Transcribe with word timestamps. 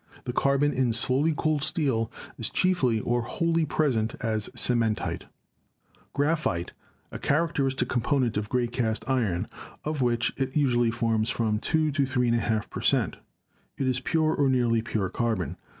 The 0.23 0.33
carbon 0.33 0.73
in 0.73 0.93
slowly 0.93 1.31
cooled 1.37 1.61
steel 1.61 2.11
is 2.35 2.49
chiefly 2.49 2.99
or 2.99 3.21
wholly 3.21 3.65
present 3.67 4.15
as 4.19 4.49
cementite. 4.55 5.27
Graphite, 6.13 6.73
a 7.11 7.19
characteristic 7.19 7.87
component 7.87 8.35
of 8.35 8.49
"gray 8.49 8.65
cast 8.65 9.07
iron," 9.07 9.45
of 9.85 10.01
which 10.01 10.33
it 10.37 10.57
usually 10.57 10.89
forms 10.89 11.29
from 11.29 11.59
2 11.59 11.91
to 11.91 12.01
3.50 12.01 12.67
per 12.71 12.81
cent. 12.81 13.17
It 13.77 13.87
is 13.87 13.99
pure 13.99 14.33
or 14.33 14.49
nearly 14.49 14.81
pure 14.81 15.09
carbon. 15.09 15.55